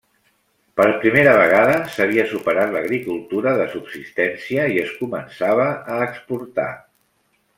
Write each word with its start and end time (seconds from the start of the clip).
Per 0.79 0.85
primera 1.01 1.33
vegada 1.39 1.75
s'havia 1.95 2.23
superat 2.31 2.73
l'agricultura 2.77 3.53
de 3.61 3.67
subsistència 3.75 4.67
i 4.77 4.81
es 4.85 4.97
començava 5.03 5.69
a 5.97 6.01
exportar. 6.11 6.69